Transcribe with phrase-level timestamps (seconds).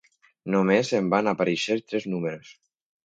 [0.53, 2.51] Només en van aparèixer tres números.